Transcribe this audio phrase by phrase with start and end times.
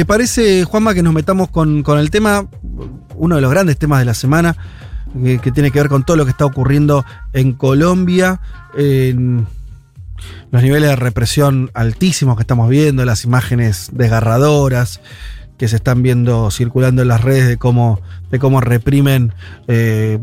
[0.00, 2.48] ¿Te parece, Juanma, que nos metamos con, el tema,
[3.16, 4.56] uno de los grandes temas de la semana,
[5.22, 8.40] que, que tiene que ver con todo lo que está ocurriendo en Colombia,
[8.72, 15.02] los niveles de represión altísimos que estamos viendo, las imágenes desgarradoras
[15.58, 19.34] que se están viendo circulando en las redes de cómo, de cómo reprimen.
[19.68, 20.18] eh,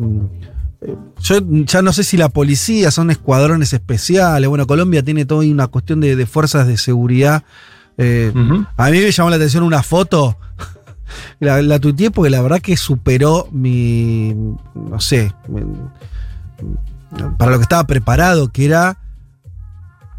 [1.22, 4.50] yo ya no sé si la policía son escuadrones especiales.
[4.50, 7.44] Bueno, Colombia tiene toda una cuestión de fuerzas de seguridad.
[7.98, 8.32] Eh,
[8.78, 10.38] A mí me llamó la atención una foto.
[11.40, 14.34] La, la tuiteé porque la verdad que superó mi.
[14.76, 15.34] No sé.
[15.48, 15.62] mi-
[17.38, 18.98] para lo que estaba preparado, que era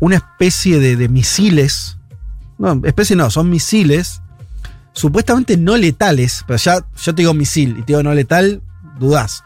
[0.00, 1.98] una especie de, de misiles.
[2.56, 4.22] No, especie no, son misiles.
[4.92, 8.62] Supuestamente no letales, pero ya yo te digo misil y te digo no letal,
[8.98, 9.44] dudás.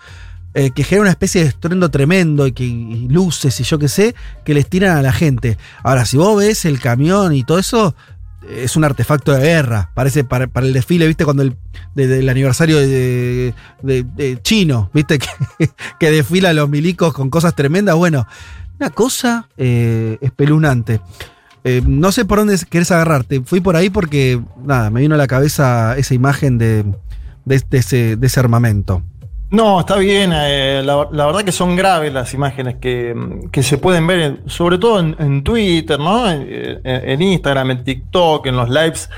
[0.55, 3.89] Eh, que genera una especie de estruendo tremendo y que y luces y yo qué
[3.89, 4.15] sé,
[4.45, 5.59] que les tiran a la gente.
[5.83, 7.95] Ahora, si vos ves el camión y todo eso,
[8.51, 9.91] es un artefacto de guerra.
[9.95, 11.25] Parece para, para el desfile, ¿viste?
[11.25, 11.57] Cuando el
[11.95, 15.19] de- aniversario de, de- chino, ¿viste?
[15.59, 17.95] Que, que desfila los milicos con cosas tremendas.
[17.97, 18.27] Bueno,
[18.81, 21.01] una cosa eh, espeluznante.
[21.65, 23.41] Eh, no sé por dónde querés agarrarte.
[23.45, 26.85] Fui por ahí porque, nada, me vino a la cabeza esa imagen de,
[27.45, 29.03] de ese, de ese armamento.
[29.53, 30.33] No, está bien.
[30.35, 33.15] eh, la, la verdad que son graves las imágenes que,
[33.53, 36.29] que se pueden ver, sobre todo en, en Twitter, ¿no?
[36.31, 39.11] En, en- en Instagram, en TikTok, en los lives.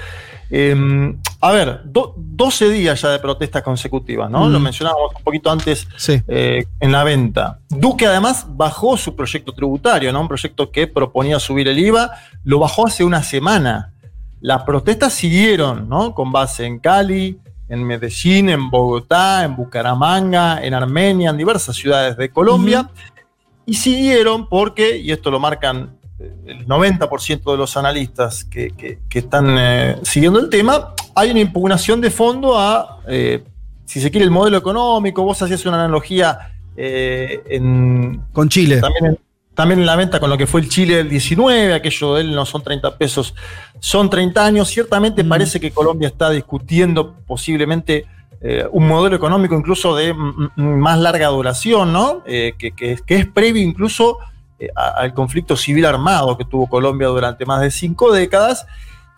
[0.51, 4.47] Eh, a ver, do- 12 días ya de protestas consecutivas, ¿no?
[4.47, 4.53] Mm.
[4.53, 6.21] Lo mencionábamos un poquito antes Sí.
[6.27, 7.61] eh, en la venta.
[7.69, 10.21] Duque además bajó su proyecto tributario, ¿no?
[10.21, 12.11] Un proyecto que proponía subir el IVA,
[12.45, 13.93] lo bajó hace una semana.
[14.41, 16.13] Las protestas siguieron, ¿no?
[16.15, 17.39] Con base en Cali,
[17.69, 22.91] en Medellín, en Bogotá, en Bucaramanga, en Armenia, en diversas ciudades de Colombia.
[23.67, 28.99] Y siguieron porque, y esto lo marcan eh, el 90% de los analistas que, que-
[29.09, 33.43] que están eh, siguiendo el tema, hay una impugnación de fondo a, eh,
[33.87, 35.23] si se quiere, el modelo económico.
[35.23, 38.81] Vos hacías una analogía eh, en, Con Chile.
[38.81, 39.19] también en,
[39.55, 42.35] también en la venta con lo que fue el Chile del 19, aquello de él
[42.35, 43.35] no son 30 pesos,
[43.81, 44.69] son 30 años.
[44.69, 45.29] Ciertamente Mm.
[45.29, 48.07] parece que Colombia está discutiendo posiblemente
[48.47, 50.13] eh, un modelo económico incluso de
[50.57, 52.23] más larga duración, ¿no?
[52.27, 54.19] Eh, que, que es- que es previo incluso
[54.59, 58.67] eh, a- al conflicto civil armado que tuvo Colombia durante más de cinco décadas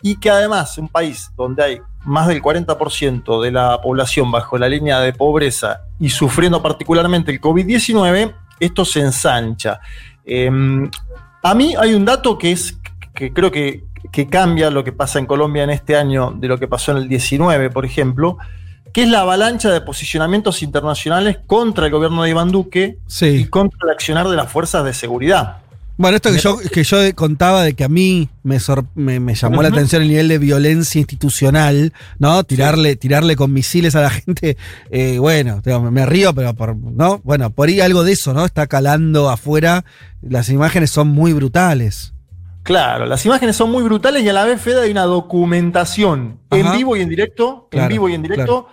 [0.01, 4.69] y que además un país donde hay más del 40% de la población bajo la
[4.69, 9.79] línea de pobreza y sufriendo particularmente el COVID-19, esto se ensancha.
[10.25, 10.49] Eh,
[11.43, 12.77] a mí hay un dato que es
[13.13, 16.59] que creo que, que cambia lo que pasa en Colombia en este año de lo
[16.59, 18.37] que pasó en el 19, por ejemplo,
[18.93, 23.79] que es la avalancha de posicionamientos internacionales contra el gobierno de Iván Duque y contra
[23.83, 25.57] el accionar de las fuerzas de seguridad.
[25.97, 29.33] Bueno, esto que yo, que yo contaba de que a mí me, sor- me, me
[29.33, 32.43] llamó la atención el nivel de violencia institucional, ¿no?
[32.43, 34.57] Tirarle, tirarle con misiles a la gente.
[34.91, 37.19] eh, bueno, digo, me río, pero por, ¿no?
[37.23, 38.45] Bueno, por ahí algo de eso, ¿no?
[38.45, 39.85] Está calando afuera.
[40.21, 42.13] Las imágenes son muy brutales.
[42.61, 46.59] Claro, las imágenes son muy brutales y a la vez, Fede, hay una documentación Ajá.
[46.61, 48.67] en vivo y en directo, Claro, en vivo y en directo,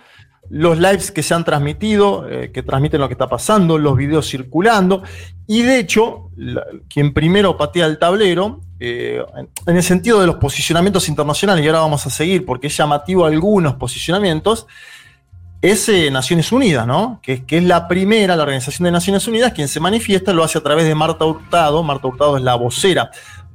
[0.49, 4.29] los lives que se han transmitido, eh, que transmiten lo que está pasando, los videos
[4.29, 5.03] circulando,
[5.47, 6.29] y de hecho,
[6.89, 11.67] quien primero patea el tablero, eh, en, en el sentido de los posicionamientos internacionales, y
[11.67, 14.67] ahora vamos a seguir porque es llamativo algunos posicionamientos,
[15.61, 17.19] es eh, Naciones Unidas, ¿no?
[17.23, 20.59] Que, que es la primera, la Organización de Naciones Unidas, quien se manifiesta, lo hace
[20.59, 21.81] a través de Marta Hurtado.
[21.81, 23.09] Marta Hurtado es la vocera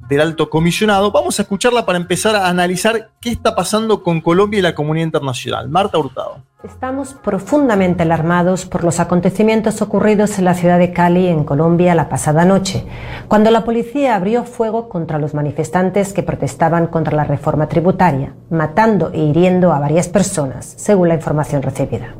[0.07, 1.11] del alto comisionado.
[1.11, 5.05] Vamos a escucharla para empezar a analizar qué está pasando con Colombia y la comunidad
[5.05, 5.69] internacional.
[5.69, 6.43] Marta Hurtado.
[6.63, 12.07] Estamos profundamente alarmados por los acontecimientos ocurridos en la ciudad de Cali, en Colombia, la
[12.07, 12.85] pasada noche,
[13.27, 19.09] cuando la policía abrió fuego contra los manifestantes que protestaban contra la reforma tributaria, matando
[19.11, 22.15] e hiriendo a varias personas, según la información recibida.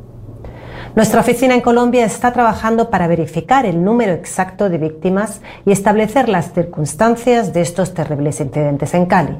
[0.94, 6.28] Nuestra oficina en Colombia está trabajando para verificar el número exacto de víctimas y establecer
[6.28, 9.38] las circunstancias de estos terribles incidentes en Cali.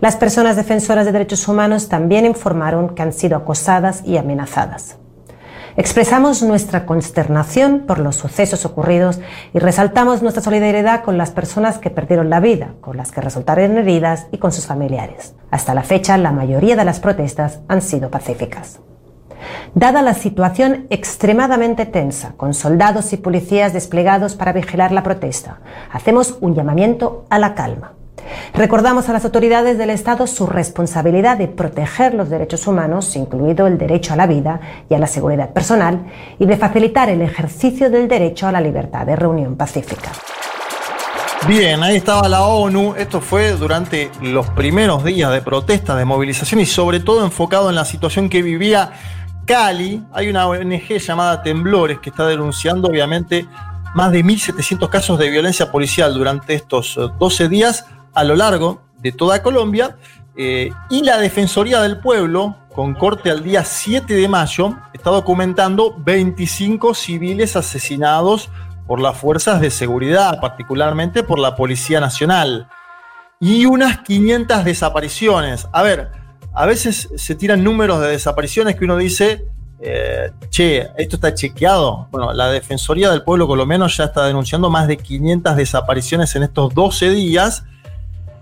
[0.00, 4.98] Las personas defensoras de derechos humanos también informaron que han sido acosadas y amenazadas.
[5.76, 9.18] Expresamos nuestra consternación por los sucesos ocurridos
[9.52, 13.78] y resaltamos nuestra solidaridad con las personas que perdieron la vida, con las que resultaron
[13.78, 15.34] heridas y con sus familiares.
[15.50, 18.78] Hasta la fecha, la mayoría de las protestas han sido pacíficas.
[19.74, 25.60] Dada la situación extremadamente tensa, con soldados y policías desplegados para vigilar la protesta,
[25.92, 27.92] hacemos un llamamiento a la calma.
[28.54, 33.78] Recordamos a las autoridades del Estado su responsabilidad de proteger los derechos humanos, incluido el
[33.78, 36.06] derecho a la vida y a la seguridad personal,
[36.38, 40.12] y de facilitar el ejercicio del derecho a la libertad de reunión pacífica.
[41.46, 42.94] Bien, ahí estaba la ONU.
[42.96, 47.76] Esto fue durante los primeros días de protesta, de movilización y sobre todo enfocado en
[47.76, 48.92] la situación que vivía
[49.44, 50.02] Cali.
[50.12, 53.46] Hay una ONG llamada Temblores que está denunciando obviamente
[53.94, 59.12] más de 1.700 casos de violencia policial durante estos 12 días a lo largo de
[59.12, 59.96] toda Colombia.
[60.36, 65.94] Eh, y la Defensoría del Pueblo, con corte al día 7 de mayo, está documentando
[65.98, 68.50] 25 civiles asesinados
[68.86, 72.68] por las fuerzas de seguridad, particularmente por la Policía Nacional,
[73.40, 75.68] y unas 500 desapariciones.
[75.72, 76.10] A ver,
[76.54, 79.44] a veces se tiran números de desapariciones que uno dice,
[79.80, 82.08] eh, che, esto está chequeado.
[82.10, 86.72] Bueno, la Defensoría del Pueblo colombiano ya está denunciando más de 500 desapariciones en estos
[86.72, 87.64] 12 días.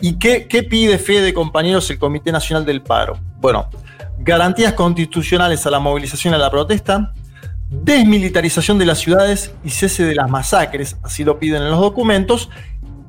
[0.00, 3.18] ¿Y qué, qué pide de compañeros, el Comité Nacional del Paro?
[3.40, 3.68] Bueno,
[4.18, 7.12] garantías constitucionales a la movilización y a la protesta,
[7.70, 12.50] desmilitarización de las ciudades y cese de las masacres, así lo piden en los documentos.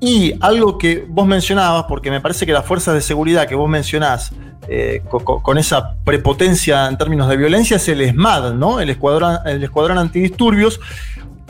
[0.05, 3.69] Y algo que vos mencionabas, porque me parece que las fuerzas de seguridad que vos
[3.69, 4.33] mencionás
[4.67, 8.81] eh, con, esa prepotencia en términos de violencia es el ESMAD, ¿no?
[8.81, 10.81] El Escuadrón, el escuadrón Antidisturbios.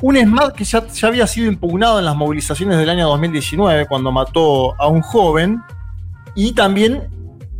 [0.02, 4.12] Un ESMAD que ya, ya había sido impugnado en las movilizaciones del año 2019, cuando
[4.12, 5.60] mató a un joven,
[6.36, 7.10] y también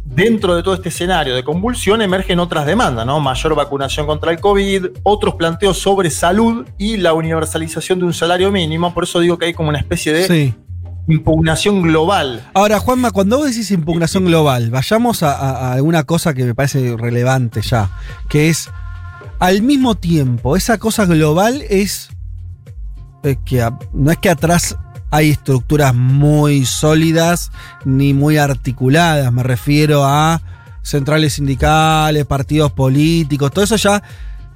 [0.06, 3.20] Dentro de todo este escenario de convulsión emergen otras demandas, ¿no?
[3.20, 8.52] Mayor vacunación contra el COVID, otros planteos sobre salud y la universalización de un salario
[8.52, 8.94] mínimo.
[8.94, 10.54] Por eso digo que hay como una especie de
[11.08, 12.50] impugnación global.
[12.54, 17.62] Ahora, Juanma, cuando vos decís impugnación global, vayamos a, alguna cosa que me parece relevante
[17.62, 17.92] ya,
[18.30, 18.70] que es
[19.40, 22.10] al mismo tiempo, esa cosa global es
[23.24, 24.78] eh, que no es que atrás
[25.12, 27.52] hay estructuras muy sólidas
[27.86, 29.32] ni muy articuladas.
[29.32, 30.42] Me refiero a
[30.82, 34.02] centrales sindicales, partidos políticos, todo eso ya.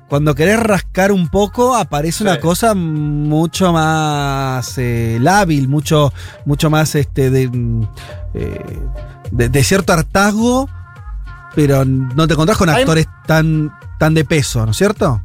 [0.09, 6.13] Cuando querés rascar un poco, aparece una cosa mucho más eh, lábil, mucho,
[6.45, 7.50] mucho más este, eh,
[9.31, 10.69] de, de, cierto hartazgo,
[11.56, 15.21] pero no te encontrás con actores tan, tan de peso, ¿no es cierto?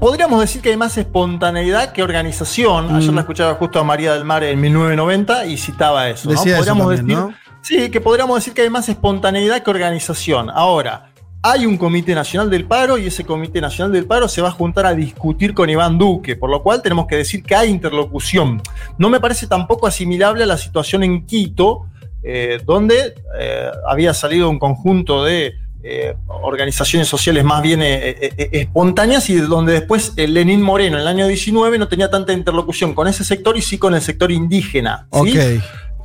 [0.00, 2.94] podríamos decir que hay más espontaneidad que organización.
[2.94, 3.14] Ayer mm.
[3.14, 6.28] la escuchaba justo a María del Mar en 1990 y citaba eso.
[6.28, 7.18] podríamos decir,
[7.62, 10.48] Sí, que podríamos decir que hay más espontaneidad que organización.
[10.50, 11.09] Ahora,
[11.42, 14.52] hay un Comité Nacional del Paro y ese Comité Nacional del Paro se va a
[14.52, 18.62] juntar a discutir con Iván Duque, por lo cual tenemos que decir que hay interlocución.
[18.98, 21.86] No me parece tampoco asimilable a la situación en Quito,
[22.22, 29.36] eh, donde eh, había salido un conjunto de eh, organizaciones sociales más bien espontáneas y
[29.36, 33.56] donde después Lenín Moreno en el año 19 no tenía tanta interlocución con ese sector
[33.56, 35.06] y sí con el sector indígena.
[35.08, 35.28] Ok.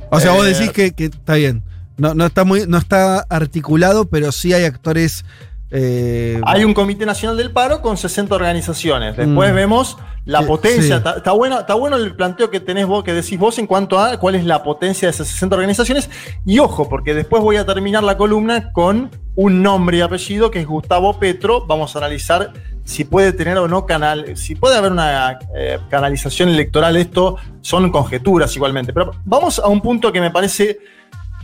[0.08, 1.62] O sea, vos decís que, está bien.
[1.98, 5.24] No, no, está muy, no está articulado, pero sí hay actores
[5.70, 9.16] eh, Hay un Comité Nacional del Paro con 60 organizaciones.
[9.16, 9.54] Después mm.
[9.54, 10.96] vemos la potencia.
[10.96, 14.18] Está, bueno, está bueno el planteo que tenés vos, que decís vos en cuanto a
[14.18, 16.08] cuál es la potencia de esas 60 organizaciones.
[16.44, 20.60] Y ojo, porque después voy a terminar la columna con un nombre y apellido que
[20.60, 21.66] es Gustavo Petro.
[21.66, 22.52] Vamos a analizar
[22.84, 26.96] si puede tener o no canal, si puede haber una eh, canalización electoral.
[26.96, 28.92] Esto son conjeturas igualmente.
[28.92, 30.78] Pero vamos a un punto que me parece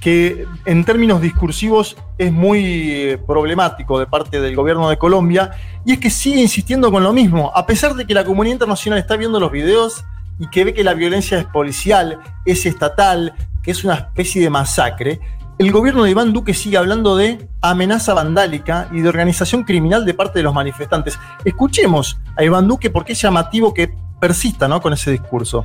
[0.02, 5.52] que en términos discursivos es muy eh, problemático de parte del gobierno de Colombia,
[5.86, 8.98] y es que sigue insistiendo con lo mismo, a pesar de que la comunidad internacional
[8.98, 10.04] está viendo los videos
[10.40, 13.32] y que ve que la violencia es policial, es estatal,
[13.62, 15.20] que es una especie de masacre,
[15.58, 20.14] el gobierno de Iván Duque sigue hablando de amenaza vandálica y de organización criminal de
[20.14, 21.16] parte de los manifestantes.
[21.44, 24.80] Escuchemos a Iván Duque porque es llamativo que persista ¿no?
[24.80, 25.64] con ese discurso.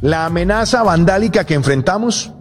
[0.00, 2.32] La amenaza vandálica que enfrentamos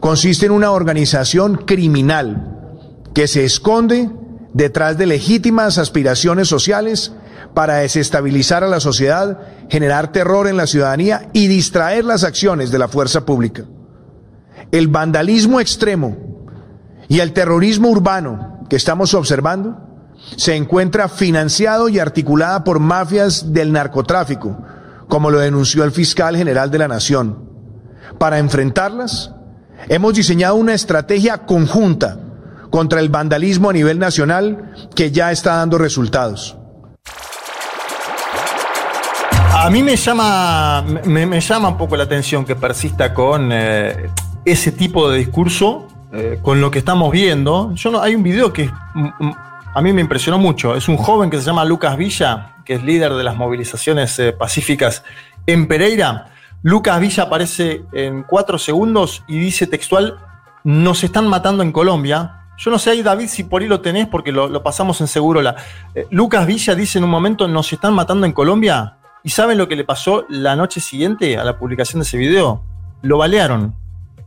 [0.00, 2.52] consiste en una organización criminal
[3.14, 4.10] que se esconde
[4.52, 7.12] detrás de legítimas aspiraciones sociales
[7.54, 9.38] para desestabilizar a la sociedad,
[9.68, 13.64] generar terror en la ciudadanía y distraer las acciones de la fuerza pública.
[14.72, 16.16] El vandalismo extremo
[17.08, 19.78] y el terrorismo urbano que estamos observando
[20.36, 24.58] se encuentra financiado y articulada por mafias del narcotráfico,
[25.08, 27.48] como lo denunció el fiscal general de la Nación.
[28.18, 29.35] Para enfrentarlas,
[29.88, 32.18] Hemos diseñado una estrategia conjunta
[32.70, 36.56] contra el vandalismo a nivel nacional que ya está dando resultados.
[39.52, 44.10] A mí me llama, me, llama un poco la atención que persista con eh,
[44.44, 47.72] ese tipo de discurso, eh, con lo que estamos viendo.
[47.74, 48.70] Yo hay un video que es
[49.76, 50.74] a mí me impresionó mucho.
[50.74, 54.32] Es un joven que se llama Lucas Villa, que es líder de las movilizaciones eh,
[54.32, 55.04] pacíficas
[55.46, 56.28] en Pereira.
[56.62, 60.18] Lucas Villa aparece en cuatro segundos y dice textual,
[60.64, 62.42] nos están matando en Colombia.
[62.58, 65.42] Yo no sé ahí, David, si por ahí lo tenés, porque lo, pasamos en seguro.
[65.42, 65.56] La,
[65.94, 68.96] eh, Lucas Villa dice en un momento, nos están matando en Colombia.
[69.22, 72.62] ¿Y saben lo que le pasó la noche siguiente a la publicación de ese video?
[73.02, 73.74] Lo balearon.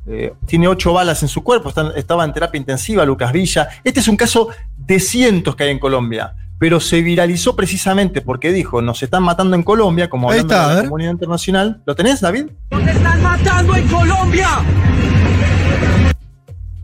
[0.06, 3.70] Eh, tiene ocho balas en su cuerpo, estaba en terapia intensiva Lucas Villa.
[3.84, 8.52] Este es un caso de cientos que hay en Colombia, pero se viralizó precisamente porque
[8.52, 11.82] dijo, nos están matando en Colombia, como hablando de la comunidad internacional.
[11.86, 12.48] ¿Lo tenés, David?
[12.70, 14.48] ¡Nos están matando en Colombia!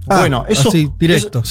[0.07, 1.43] Ah, bueno, eso, directo,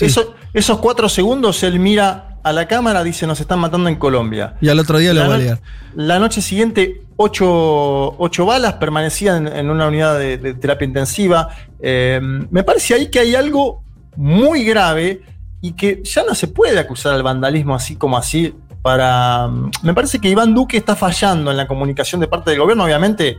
[0.52, 4.54] esos cuatro segundos él mira a la cámara, dice nos están matando en Colombia.
[4.60, 5.58] Y al otro día la, le
[5.96, 11.48] La noche siguiente, ocho, balas permanecían en, una unidad de, terapia intensiva.
[11.80, 13.82] Eh, me parece ahí que hay algo
[14.16, 15.22] muy grave
[15.64, 19.48] y que ya no se puede acusar al vandalismo así como así para...
[19.82, 23.38] Me parece que Iván Duque está fallando en la comunicación de parte del gobierno, obviamente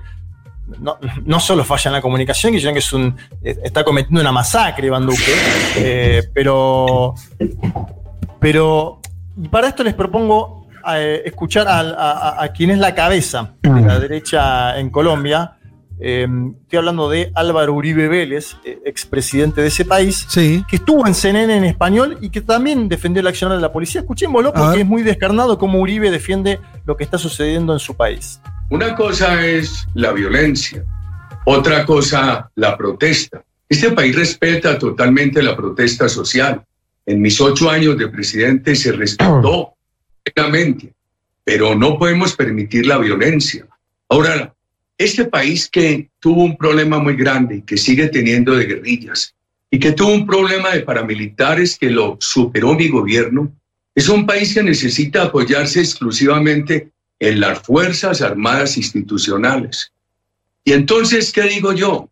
[1.24, 5.05] no, solo falla en la comunicación, sino que es un, está cometiendo una masacre Iván
[5.05, 5.36] Duque,
[5.77, 7.13] eh, pero,
[8.39, 9.01] pero
[9.39, 10.65] y para esto les propongo
[10.96, 15.58] eh, escuchar a, quien es la cabeza de la derecha en Colombia.
[16.00, 16.28] Eh,
[16.64, 21.64] estoy hablando de Álvaro Uribe Vélez, expresidente de ese país, que estuvo en CNN en
[21.64, 24.02] español y que también defendió el accionar de la policía.
[24.02, 28.42] Escuchémoslo porque es muy descarnado cómo Uribe defiende lo que está sucediendo en su país.
[28.70, 30.84] Una cosa es la violencia,
[31.46, 33.44] otra cosa la protesta.
[33.70, 36.64] Este país respeta totalmente la protesta social.
[37.06, 39.74] En mis ocho años de presidente se respetó
[40.24, 40.94] plenamente,
[41.44, 43.66] pero no podemos permitir la violencia.
[44.10, 44.55] Ahora,
[44.98, 49.36] este país que tuvo un problema muy grande y que sigue teniendo de guerrillas
[49.70, 53.52] y que tuvo un problema de paramilitares que lo superó mi gobierno,
[53.94, 59.92] es un país que necesita apoyarse exclusivamente en las Fuerzas Armadas Institucionales.
[60.64, 62.10] Y entonces, ¿qué digo yo?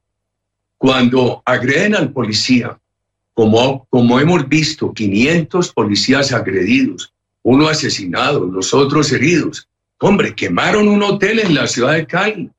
[0.77, 2.77] Cuando agreden al policía,
[3.33, 7.13] como, como hemos visto, 500 policías agredidos,
[7.43, 9.67] uno asesinado, los otros heridos.
[9.99, 12.49] Hombre, quemaron un hotel en la ciudad de Cali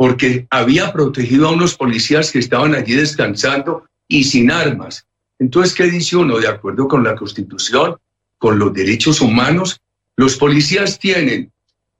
[0.00, 5.04] porque había protegido a unos policías que estaban allí descansando y sin armas.
[5.38, 6.38] Entonces, ¿qué dice uno?
[6.38, 7.98] De acuerdo con la Constitución,
[8.38, 9.78] con los derechos humanos,
[10.16, 11.52] los policías tienen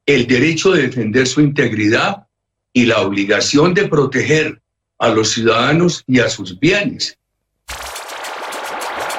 [0.07, 2.27] el derecho de defender su integridad
[2.73, 4.63] y la obligación de proteger
[4.99, 7.19] a los ciudadanos y a sus bienes.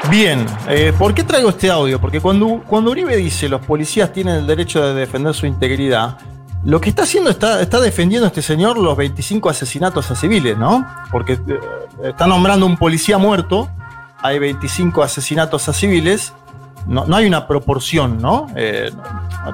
[0.10, 2.02] Bien, eh, ¿por qué traigo este audio?
[2.02, 6.18] Porque cuando, cuando Uribe dice los policías tienen el derecho de defender su integridad,
[6.64, 10.86] lo que está haciendo está, está defendiendo este señor los 25 asesinatos a civiles, ¿no?
[11.12, 11.60] Porque eh,
[12.04, 13.70] está nombrando un policía muerto,
[14.22, 16.34] hay 25 asesinatos a civiles,
[16.88, 18.48] no, hay una proporción, ¿no?
[18.56, 18.92] Eh,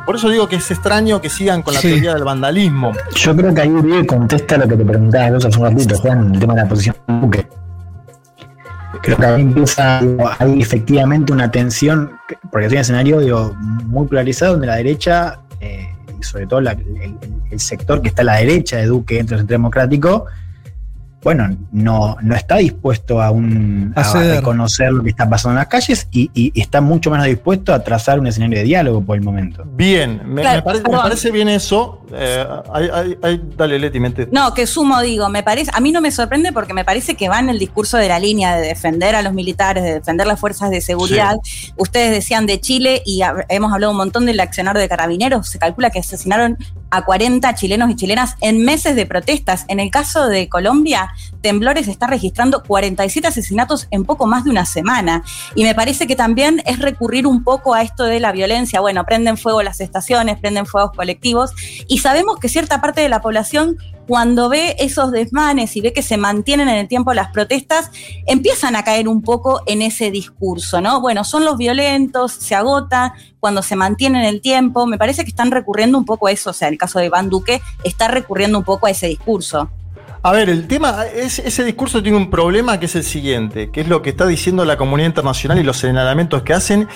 [0.05, 2.91] por eso digo que es extraño que sigan con la teoría del vandalismo.
[3.15, 6.33] Yo creo que ahí Uribe contesta lo que te preguntaba vos hace un ratito, Juan,
[6.33, 7.47] el tema de la posición de Buque.
[9.01, 10.01] Creo que ahí empieza,
[10.39, 12.11] hay efectivamente una tensión,
[12.51, 16.67] porque es un escenario digo, muy polarizado donde la derecha, eh, sobre todo el,
[17.51, 20.25] el, sector que está a la derecha de Duque dentro del centro democrático,
[21.24, 25.67] bueno, no, no está dispuesto a, un, a, reconocer lo que está pasando en las
[25.67, 29.63] calles y, está mucho menos dispuesto a trazar un escenario de diálogo por el momento.
[29.65, 32.01] Bien, me, parece, bien eso.
[32.13, 32.45] Eh,
[33.57, 34.29] dale, Leti, mente.
[34.31, 37.29] No, que sumo, digo, me parece, a mí no me sorprende porque me parece que
[37.29, 40.39] va en el discurso de la línea de defender a los militares, de defender las
[40.39, 41.38] fuerzas de seguridad.
[41.77, 45.50] Ustedes decían de Chile y hemos hablado un montón del accionar de carabineros.
[45.50, 46.57] Se calcula que asesinaron
[46.89, 49.65] a 40 chilenos y chilenas en meses de protestas.
[49.67, 54.65] En el caso de Colombia, Temblores está registrando 47 asesinatos en poco más de una
[54.65, 55.24] semana.
[55.56, 58.79] Y me parece que también es recurrir un poco a esto de la violencia.
[58.79, 61.51] Bueno, prenden fuego las estaciones, prenden fuegos colectivos.
[61.88, 66.01] Y sabemos que cierta parte de la población cuando ve esos desmanes y ve que
[66.01, 67.91] se mantienen en el tiempo las protestas,
[68.25, 71.01] empiezan a caer un poco en ese discurso, ¿no?
[71.01, 74.87] Bueno, son los violentos, se agota cuando se mantiene en el tiempo.
[74.87, 77.29] Me parece que están recurriendo un poco a eso, o sea, el caso de Iván
[77.29, 79.69] Duque está recurriendo un poco a ese discurso.
[80.23, 83.87] A ver, el tema, ese discurso tiene un problema que es el siguiente, que es
[83.87, 86.87] lo que está diciendo la comunidad internacional y los señalamientos que hacen,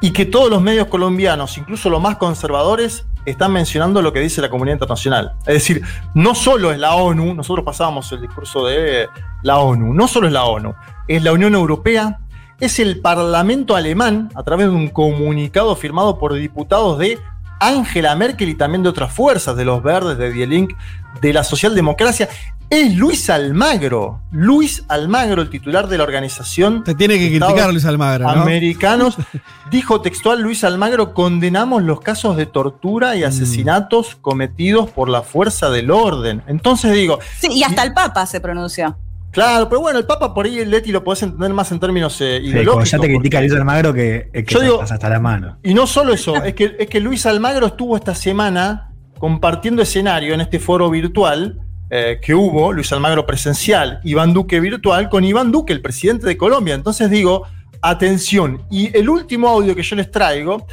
[0.00, 4.40] y que todos los medios colombianos, incluso los más conservadores, están mencionando lo que dice
[4.40, 5.32] la comunidad internacional.
[5.40, 5.82] Es decir,
[6.14, 9.08] no solo es la ONU, nosotros pasábamos el discurso de
[9.42, 10.74] la ONU, no solo es la ONU,
[11.06, 12.20] es la Unión Europea,
[12.60, 17.18] es el Parlamento alemán, a través de un comunicado firmado por diputados de
[17.60, 20.72] Angela Merkel y también de otras fuerzas, de los verdes, de Die Link,
[21.20, 22.28] de la socialdemocracia.
[22.70, 24.20] Es Luis Almagro.
[24.30, 26.84] Luis Almagro, el titular de la organización.
[26.84, 28.42] Te tiene que criticar Luis Almagro, ¿no?
[28.42, 29.16] Americanos.
[29.70, 33.18] Dijo textual Luis Almagro, condenamos los casos de tortura Mm.
[33.18, 36.42] y asesinatos cometidos por la fuerza del orden.
[36.46, 38.96] Entonces digo, Sí, y hasta el Papa se pronunció.
[39.30, 42.38] claro, pero bueno, el Papa por ahí, Leti, lo podés entender más en términos eh,
[42.42, 42.90] Sí, ideológicos.
[42.90, 45.58] ya te critica Luis Almagro que, que Yo digo- hasta la mano.
[45.62, 50.34] Y no solo eso, es que, es que Luis Almagro estuvo esta semana compartiendo escenario
[50.34, 51.60] en este foro virtual
[51.90, 56.36] eh, que hubo, Luis Almagro presencial, Iván Duque virtual, con Iván Duque, el presidente de
[56.36, 56.74] Colombia.
[56.74, 57.46] Entonces digo,
[57.80, 58.62] atención.
[58.70, 60.66] Y el último audio que yo les traigo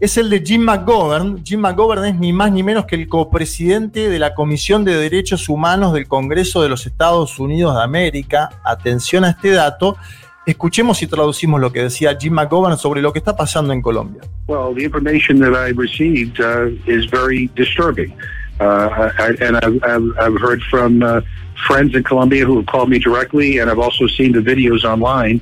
[0.00, 1.42] es el de Jim McGovern.
[1.44, 5.48] Jim McGovern es ni más ni menos que el copresidente de la Comisión de Derechos
[5.48, 8.50] Humanos del Congreso de los Estados Unidos de América.
[8.64, 9.96] Atención a este dato.
[10.44, 14.22] Escuchemos y traducimos lo que decía Jim McGovern sobre lo que está pasando en Colombia.
[14.46, 18.12] Well, the information that I received uh, is very disturbing.
[18.60, 21.20] Uh, I, and I've, I've, I've heard from uh,
[21.66, 25.40] friends in Colombia who have called me directly, and I've also seen the videos online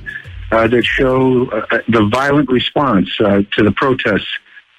[0.51, 4.27] uh, that show uh, the violent response uh, to the protests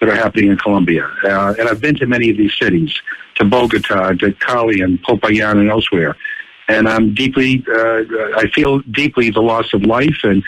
[0.00, 1.10] that are happening in Colombia.
[1.24, 2.94] Uh, and I've been to many of these cities,
[3.36, 6.16] to Bogota, to Cali, and Popayan, and elsewhere.
[6.68, 8.02] And I'm deeply, uh,
[8.36, 10.42] I feel deeply the loss of life and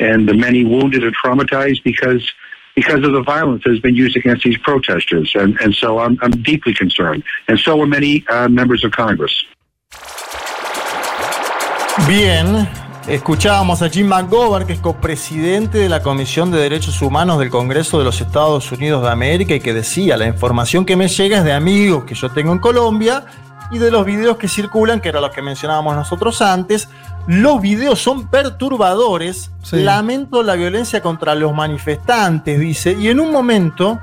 [0.00, 2.32] and the many wounded and traumatized because
[2.74, 5.34] because of the violence that has been used against these protesters.
[5.34, 7.22] And, and so I'm, I'm deeply concerned.
[7.48, 9.32] And so are many uh, members of Congress.
[12.08, 12.68] Bien,
[13.06, 17.98] escuchábamos a Jim McGovern, que es copresidente de la Comisión de Derechos Humanos del Congreso
[17.98, 21.44] de los Estados Unidos de América y que decía, la información que me llega es
[21.44, 23.24] de amigos que yo tengo en Colombia
[23.70, 26.88] y de los videos que circulan, que eran los que mencionábamos nosotros antes.
[27.26, 29.50] Los videos son perturbadores.
[29.62, 29.76] Sí.
[29.82, 32.96] Lamento la violencia contra los manifestantes, dice.
[32.98, 33.98] Y en un momento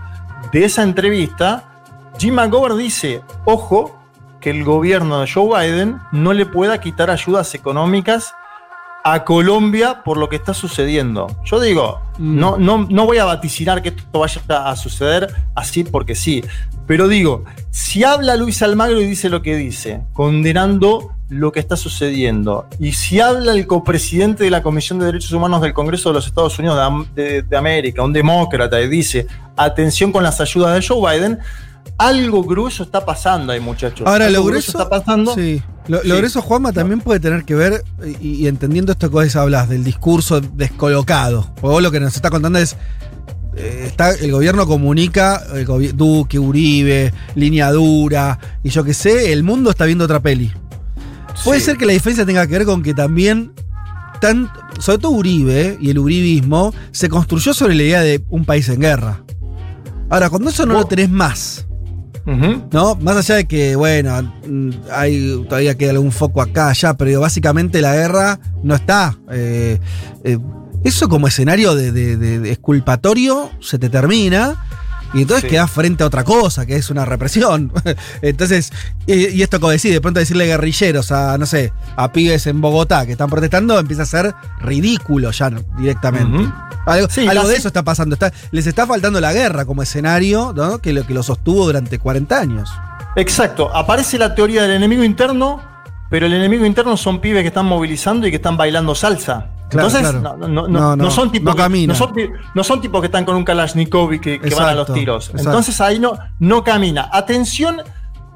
[0.51, 1.63] de esa entrevista,
[2.17, 3.97] Jim McGovern dice, ojo,
[4.39, 8.33] que el gobierno de Joe Biden no le pueda quitar ayudas económicas
[9.03, 11.27] a Colombia por lo que está sucediendo.
[11.43, 12.39] Yo digo, Mm.
[12.39, 16.43] no, no, no voy a vaticinar que esto vaya a suceder así porque sí,
[16.85, 21.77] pero digo, si habla Luis Almagro y dice lo que dice, condenando lo que está
[21.77, 26.15] sucediendo, y si habla el copresidente de la Comisión de Derechos Humanos del Congreso de
[26.15, 30.41] los Estados Unidos de Am- de, de América, un demócrata, y dice, atención con las
[30.41, 31.39] ayudas de Joe Biden,
[31.97, 34.05] algo grueso está pasando ahí, muchachos.
[34.05, 35.33] Ahora, Algo lo grueso, está pasando.
[35.35, 35.61] Sí.
[35.87, 37.83] Lo, grueso, Juanma, también puede tener que ver,
[38.19, 41.43] y, y entendiendo esto que vos hablas, del discurso descolocado.
[41.55, 42.75] Porque vos lo que nos está contando es.
[43.55, 49.31] eh, Está, el gobierno comunica, el gobi- Duque, Uribe, línea dura, y yo qué sé,
[49.31, 50.51] el mundo está viendo otra peli.
[51.43, 51.65] Puede Sí.
[51.67, 53.51] ser que la diferencia tenga que ver con que también,
[54.19, 58.67] tan, sobre todo Uribe y el uribismo, se construyó sobre la idea de un país
[58.69, 59.23] en guerra.
[60.09, 61.65] Ahora, cuando eso no Vos- lo tenés más.
[62.71, 62.95] ¿no?
[63.01, 67.21] Más allá de que, bueno, mm, hay, todavía queda algún foco acá, allá, pero digo,
[67.21, 69.17] básicamente la guerra no está.
[69.31, 69.79] eh,
[70.23, 70.37] eh,
[70.83, 74.63] eso como escenario de, de- de- de exculpatorio se te termina.
[75.13, 75.49] Y entonces Sí.
[75.49, 77.71] quedas frente a otra cosa, que es una represión.
[78.21, 78.71] entonces,
[79.05, 82.61] y, y esto como decir, de pronto decirle guerrilleros a, no sé, a pibes en
[82.61, 86.49] Bogotá que están protestando, empieza a ser ridículo ya directamente.
[86.85, 88.13] Algo, Sí, algo la- de eso está pasando.
[88.15, 90.79] Está, les está faltando la guerra como escenario, ¿no?
[90.79, 92.69] Que lo que lo sostuvo durante 40 años.
[93.17, 95.61] Exacto, aparece la teoría del enemigo interno,
[96.09, 99.47] pero el enemigo interno son pibes que están movilizando y que están bailando salsa.
[99.71, 100.37] Claro, Entonces, claro.
[100.37, 102.13] No, no- no- No, son tipos que, no son,
[102.53, 105.25] no son tipos que están con un Kalashnikov y que, que van a los tiros.
[105.29, 105.49] exacto.
[105.49, 107.09] Entonces ahí no, no camina.
[107.11, 107.81] Atención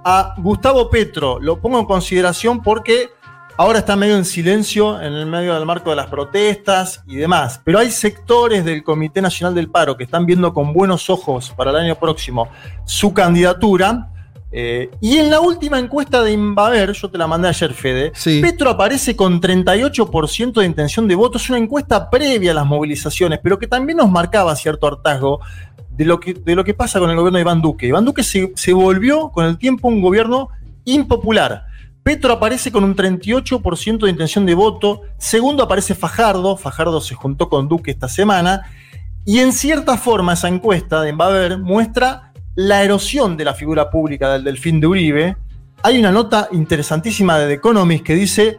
[0.04, 3.10] a Gustavo Petro, lo pongo en consideración porque
[3.58, 7.62] ahora está medio en silencio en el medio del marco de las protestas y demás.
[7.64, 11.72] Pero hay sectores del Comité Nacional del Paro que están viendo con buenos ojos para
[11.72, 12.48] el año próximo
[12.86, 14.10] su candidatura.
[14.52, 18.42] Eh, y en la última encuesta de Invaver, yo te la mandé ayer, Fede, Sí.
[18.42, 21.38] Petro aparece con 38% de intención de voto.
[21.38, 25.42] Es una encuesta previa a las movilizaciones, pero que también nos marcaba cierto hartazgo
[25.90, 27.88] de lo que, de lo que pasa con el gobierno de Iván Duque.
[27.88, 30.50] Iván Duque se, se volvió con el tiempo un gobierno
[30.86, 31.66] impopular.
[32.04, 35.02] Petro aparece con un 38% de intención de voto.
[35.18, 36.56] Segundo aparece Fajardo.
[36.56, 38.62] Fajardo se juntó con Duque esta semana.
[39.26, 42.25] Y en cierta forma esa encuesta de Invaver muestra
[42.56, 45.38] la erosión de la figura pública del delfín de Uribe.
[45.84, 48.58] Hay una nota interesantísima de The Economist que dice,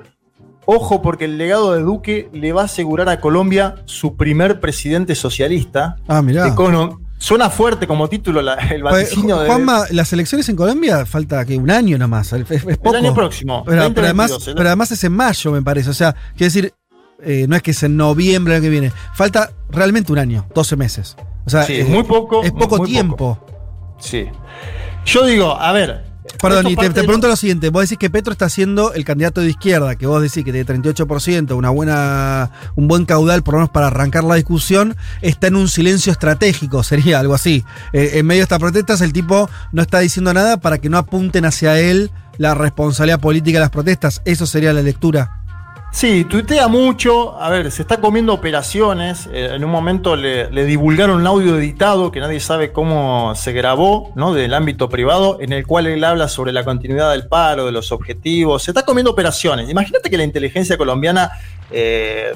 [0.65, 5.15] ojo porque el legado de Duque le va a asegurar a Colombia su primer presidente
[5.15, 5.97] socialista.
[6.07, 6.47] Ah, mirá.
[6.49, 11.47] Econo- Suena fuerte como título la- el vaticinio de, Juanma, las elecciones en Colombia falta
[11.47, 12.31] que un año nomás.
[12.35, 13.65] Es, es el año próximo.
[13.65, 15.89] Pero, pero 2022, además, el- pero además es en mayo, me parece.
[15.89, 16.75] O sea, quiere decir,
[17.23, 18.93] eh, no es que es en noviembre el año que viene.
[19.15, 21.17] Falta realmente un año, 12 meses.
[21.47, 22.43] O sea, Sí, eh, es muy poco.
[22.43, 23.39] Es poco tiempo.
[23.99, 24.27] Sí.
[25.05, 26.05] Yo digo, a ver,
[26.41, 27.71] Perdón, y te, de- pregunto lo siguiente.
[27.71, 30.67] Vos decís que Petro está siendo el candidato de izquierda, que vos decís que tiene
[30.67, 35.57] 38%, una buena, un buen caudal, por lo menos para arrancar la discusión, está en
[35.57, 37.65] un silencio estratégico, sería algo así.
[37.93, 40.99] Eh, en medio de estas protestas, el tipo no está diciendo nada para que no
[40.99, 44.21] apunten hacia él la responsabilidad política de las protestas.
[44.25, 45.43] Eso sería la lectura.
[45.93, 47.41] Sí, tuitea mucho.
[47.41, 49.29] A ver, se está comiendo operaciones.
[49.33, 54.13] Eh, en un momento le, divulgaron un audio editado que nadie sabe cómo se grabó,
[54.15, 54.35] ¿no?
[54.35, 57.93] Del ámbito privado, en el cual él habla sobre la continuidad del paro, de los
[57.93, 58.65] objetivos.
[58.65, 59.71] Se está comiendo operaciones.
[59.71, 61.31] Imagínate que la inteligencia colombiana.
[61.71, 62.35] eh,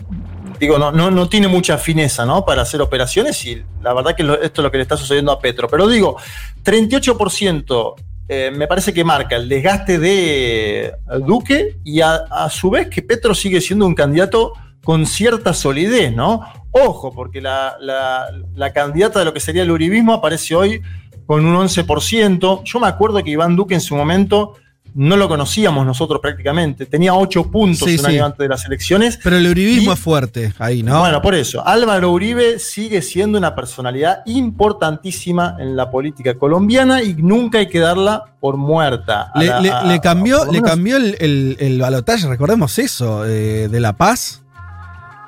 [0.61, 2.45] Digo, no, no, tiene mucha fineza, ¿no?
[2.45, 5.41] Para hacer operaciones y la verdad que esto es lo que le está sucediendo a
[5.41, 5.69] Petro.
[5.69, 6.19] Pero digo,
[6.63, 7.95] 38%
[8.33, 10.95] eh, me parece que marca el desgaste de
[11.27, 14.53] Duque y a, a su vez que Petro sigue siendo un candidato
[14.85, 16.41] con cierta solidez, ¿no?
[16.71, 20.81] Ojo, porque la, la- la candidata de lo que sería el uribismo aparece hoy
[21.27, 22.63] con un 11%.
[22.65, 24.55] Yo me acuerdo que Iván Duque en su momento
[24.95, 26.87] no lo conocíamos nosotros prácticamente.
[26.87, 28.07] Tenía 8 puntos Sí, un sí.
[28.07, 29.19] año antes de las elecciones.
[29.23, 31.01] Pero el uribismo Y- es fuerte ahí, ¿no?
[31.01, 37.15] Bueno, por eso, Álvaro Uribe sigue siendo una personalidad importantísima en la política colombiana y
[37.15, 39.31] nunca hay que darla por muerta.
[39.35, 43.25] Le, la- le- a- le a- cambió, le cambió el, el, el balotaje, recordemos eso,
[43.27, 44.43] eh, de la paz.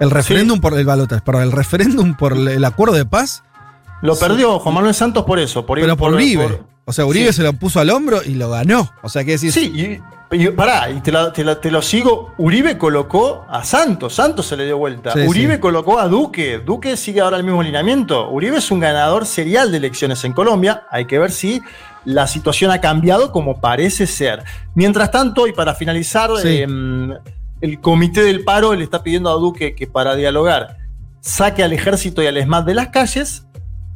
[0.01, 3.42] El referéndum por el balotaje, perdón, el referéndum por el, acuerdo de paz,
[4.01, 5.64] Lo perdió Juan Manuel Santos por eso.
[5.64, 6.48] Por, pero por, Uribe.
[6.48, 7.35] por- o sea, Uribe Sí.
[7.35, 8.90] se lo puso al hombro y lo ganó.
[9.03, 10.01] O sea, que decir, Sí,
[10.33, 12.33] y, y pará, y te, la- te la- te lo sigo.
[12.38, 15.12] Uribe colocó a Santos, Santos se le dio vuelta.
[15.12, 15.61] Sí, Uribe sí.
[15.61, 18.31] colocó a Duque, Duque sigue ahora el mismo lineamiento.
[18.31, 20.85] Uribe es un ganador serial de elecciones en Colombia.
[20.90, 21.61] Hay que ver si
[22.05, 24.42] la situación ha cambiado como parece ser.
[24.75, 27.12] Mientras tanto, y para finalizar, em,
[27.61, 30.79] el comité del paro le está pidiendo a Duque que para dialogar
[31.21, 33.47] saque al ejército y al ESMAD de las calles.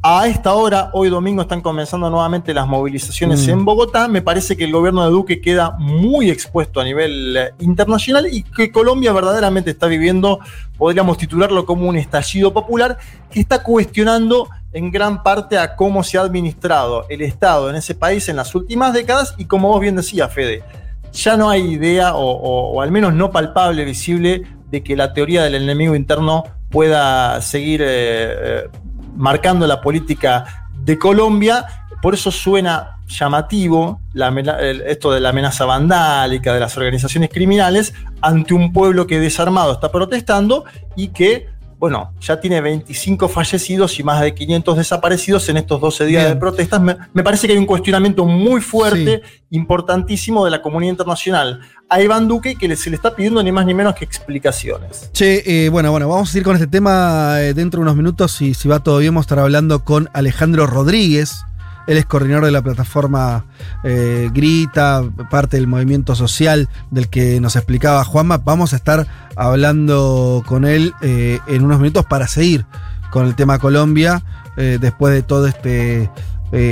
[0.09, 3.49] A esta hora, hoy domingo, están comenzando nuevamente las movilizaciones Mm.
[3.51, 4.07] en Bogotá.
[4.07, 8.43] Me parece que el gobierno de Duque queda muy expuesto a nivel eh, internacional y
[8.43, 10.39] que Colombia verdaderamente está viviendo,
[10.77, 12.97] podríamos titularlo como un estallido popular,
[13.29, 17.93] que está cuestionando en gran parte a cómo se ha administrado el Estado en ese
[17.93, 20.63] país en las últimas décadas y como vos bien decías, Fede,
[21.11, 25.11] ya no hay idea o, o- o al menos no palpable, visible, de que la
[25.11, 28.69] teoría del enemigo interno pueda seguir eh, eh,
[29.17, 31.65] marcando la política de Colombia.
[32.01, 38.53] Por eso suena llamativo el- esto de la amenaza vandálica de las organizaciones criminales ante
[38.53, 41.49] un pueblo que desarmado está protestando y que,
[41.79, 46.33] bueno, ya tiene 25 fallecidos y más de 500 desaparecidos en estos 12 días Bien.
[46.33, 46.81] de protestas.
[46.81, 52.01] Me, me parece que hay un cuestionamiento muy fuerte, importantísimo de la comunidad internacional a
[52.01, 55.09] Iván Duque que se le está pidiendo ni más ni menos que explicaciones.
[55.13, 58.41] Che, eh, bueno, bueno, vamos a ir con este tema eh, dentro de unos minutos
[58.41, 61.45] y si va todo bien vamos a estar hablando con Alejandro Rodríguez.
[61.87, 63.45] Él es coordinador de la plataforma
[63.83, 68.37] eh, Grita, parte del movimiento social del que nos explicaba Juanma.
[68.37, 72.65] Vamos a estar hablando con él eh, en unos minutos para seguir
[73.09, 74.21] con el tema Colombia
[74.57, 76.11] eh, después de todo este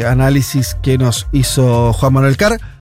[0.08, 2.60] análisis que nos hizo Juan Manuel Carr.